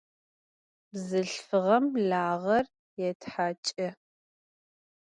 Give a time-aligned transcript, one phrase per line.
[0.91, 2.65] Bzılhfığem lağer
[2.99, 3.87] yêthaç'ı.